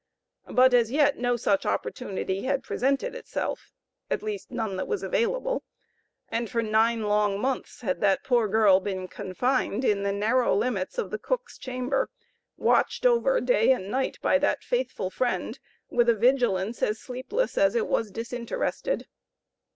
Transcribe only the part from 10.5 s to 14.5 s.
limits of the cook's chamber, watched over day and night by